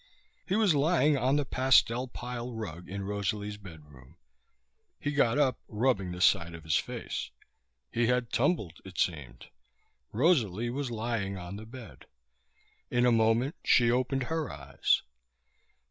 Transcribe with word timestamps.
He 0.47 0.55
was 0.55 0.73
lying 0.73 1.15
on 1.15 1.35
the 1.35 1.45
pastel 1.45 2.07
pile 2.07 2.51
rug 2.55 2.89
in 2.89 3.03
Rosalie's 3.03 3.57
bedroom. 3.57 4.17
He 4.99 5.11
got 5.11 5.37
up, 5.37 5.59
rubbing 5.67 6.11
the 6.11 6.21
side 6.21 6.55
of 6.55 6.63
his 6.63 6.75
face. 6.75 7.29
He 7.91 8.07
had 8.07 8.31
tumbled, 8.31 8.81
it 8.83 8.97
seemed. 8.97 9.49
Rosalie 10.11 10.71
was 10.71 10.89
lying 10.89 11.37
on 11.37 11.55
the 11.55 11.67
bed. 11.67 12.07
In 12.89 13.05
a 13.05 13.11
moment 13.11 13.53
she 13.63 13.91
opened 13.91 14.23
her 14.23 14.51
eyes. 14.51 15.03